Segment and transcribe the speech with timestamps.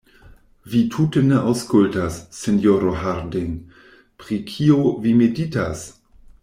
[0.75, 3.55] Vi tute ne aŭskultas, sinjoro Harding;
[4.23, 5.89] pri kio vi meditas?